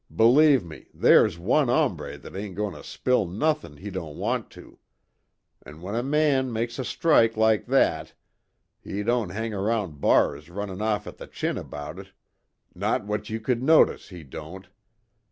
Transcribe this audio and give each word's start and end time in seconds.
Believe 0.15 0.65
me, 0.65 0.87
there's 0.95 1.37
one 1.37 1.67
hombre 1.67 2.17
that 2.17 2.35
ain't 2.35 2.55
goin' 2.55 2.73
to 2.73 2.83
spill 2.83 3.27
nothin' 3.27 3.77
he 3.77 3.91
don't 3.91 4.17
want 4.17 4.49
to. 4.49 4.79
An' 5.63 5.79
when 5.79 5.93
a 5.93 6.01
man 6.01 6.51
makes 6.51 6.79
a 6.79 6.83
strike 6.83 7.37
like 7.37 7.67
that 7.67 8.15
he 8.79 9.03
don't 9.03 9.29
hang 9.29 9.53
around 9.53 10.01
bars 10.01 10.49
runnin' 10.49 10.81
off 10.81 11.05
at 11.05 11.17
the 11.19 11.27
chin 11.27 11.55
about 11.55 11.99
it 11.99 12.13
not 12.73 13.05
what 13.05 13.29
you 13.29 13.39
could 13.39 13.61
notice, 13.61 14.09
he 14.09 14.23
don't. 14.23 14.69